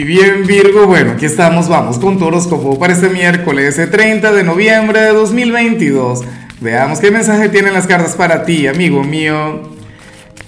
[0.00, 4.44] Y bien Virgo, bueno, aquí estamos, vamos con tu horóscopo para este miércoles 30 de
[4.44, 6.24] noviembre de 2022.
[6.62, 9.60] Veamos qué mensaje tienen las cartas para ti, amigo mío.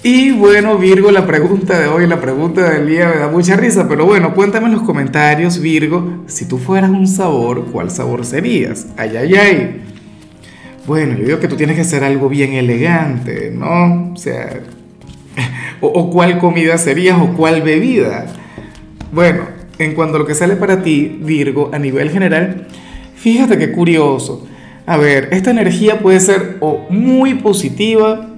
[0.02, 3.86] Y bueno, Virgo, la pregunta de hoy, la pregunta del día me da mucha risa,
[3.90, 8.86] pero bueno, cuéntame en los comentarios, Virgo, si tú fueras un sabor, ¿cuál sabor serías?
[8.96, 9.82] Ay, ay, ay.
[10.86, 14.14] Bueno, yo digo que tú tienes que ser algo bien elegante, ¿no?
[14.14, 14.60] O sea,
[15.82, 18.38] o cuál comida serías o cuál bebida.
[19.12, 19.42] Bueno,
[19.78, 22.66] en cuanto a lo que sale para ti, Virgo, a nivel general,
[23.14, 24.46] fíjate qué curioso.
[24.86, 28.30] A ver, esta energía puede ser o muy positiva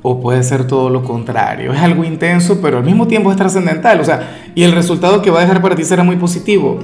[0.00, 1.72] o puede ser todo lo contrario.
[1.72, 4.00] Es algo intenso, pero al mismo tiempo es trascendental.
[4.00, 6.78] O sea, y el resultado que va a dejar para ti será muy positivo.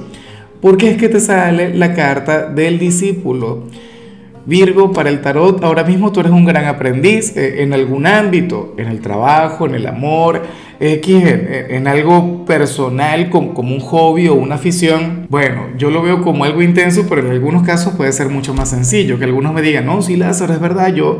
[0.59, 3.67] Porque es que te sale la carta del discípulo.
[4.49, 8.73] Virgo, para el tarot, ahora mismo tú eres un gran aprendiz eh, en algún ámbito,
[8.77, 10.41] en el trabajo, en el amor,
[10.79, 15.27] X, en, algo personal, como, como, un hobby o una afición.
[15.29, 18.69] Bueno, yo lo veo como algo intenso, pero en algunos casos puede ser mucho más
[18.69, 19.19] sencillo.
[19.19, 21.19] Que algunos me digan, no, sí, Lázaro, es verdad, yo,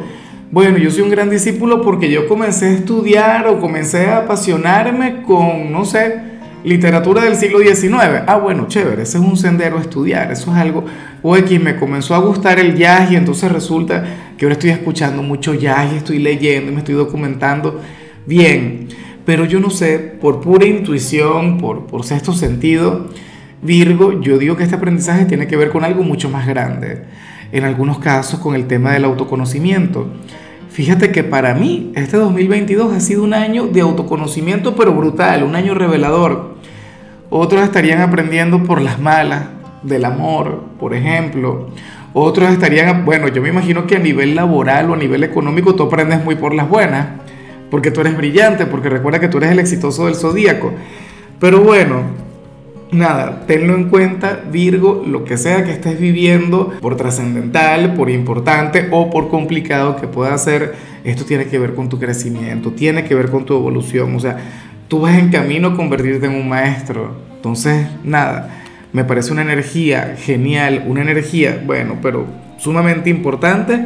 [0.52, 5.22] bueno, yo soy un gran discípulo porque yo comencé a estudiar o comencé a apasionarme
[5.24, 6.29] con, no sé,
[6.64, 8.24] literatura del siglo XIX.
[8.28, 10.86] Ah, bueno, chévere, ese es un sendero a estudiar, eso es algo.
[11.22, 14.04] O X, me comenzó a gustar el jazz y entonces resulta
[14.38, 17.82] que ahora estoy escuchando mucho jazz y estoy leyendo y me estoy documentando.
[18.26, 18.88] Bien,
[19.26, 23.10] pero yo no sé, por pura intuición, por, por sexto sentido,
[23.62, 27.04] Virgo, yo digo que este aprendizaje tiene que ver con algo mucho más grande.
[27.52, 30.08] En algunos casos con el tema del autoconocimiento.
[30.70, 35.56] Fíjate que para mí este 2022 ha sido un año de autoconocimiento, pero brutal, un
[35.56, 36.56] año revelador.
[37.30, 39.46] Otros estarían aprendiendo por las malas,
[39.84, 41.70] del amor, por ejemplo.
[42.14, 45.84] Otros estarían, bueno, yo me imagino que a nivel laboral o a nivel económico tú
[45.84, 47.08] aprendes muy por las buenas,
[47.70, 50.74] porque tú eres brillante, porque recuerda que tú eres el exitoso del zodíaco.
[51.40, 52.04] Pero bueno,
[52.92, 58.88] nada, tenlo en cuenta, Virgo, lo que sea que estés viviendo, por trascendental, por importante
[58.92, 63.16] o por complicado que pueda ser, esto tiene que ver con tu crecimiento, tiene que
[63.16, 64.38] ver con tu evolución, o sea,
[64.88, 67.16] tú vas en camino a convertirte en un maestro.
[67.36, 72.26] Entonces, nada, me parece una energía genial, una energía, bueno, pero
[72.58, 73.80] sumamente importante.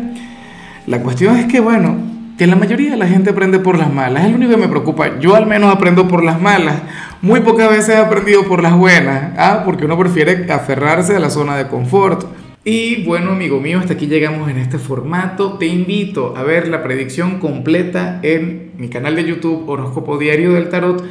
[0.87, 4.25] La cuestión es que, bueno, que la mayoría de la gente aprende por las malas,
[4.25, 5.19] es lo único que me preocupa.
[5.19, 6.81] Yo al menos aprendo por las malas.
[7.21, 9.61] Muy pocas veces he aprendido por las buenas, ¿ah?
[9.65, 12.25] porque uno prefiere aferrarse a la zona de confort.
[12.65, 15.57] Y bueno, amigo mío, hasta aquí llegamos en este formato.
[15.57, 20.69] Te invito a ver la predicción completa en mi canal de YouTube Horóscopo Diario del
[20.69, 21.03] Tarot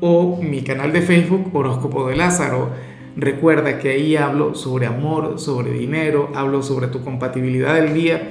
[0.00, 2.70] o mi canal de Facebook Horóscopo de Lázaro.
[3.16, 8.30] Recuerda que ahí hablo sobre amor, sobre dinero, hablo sobre tu compatibilidad del día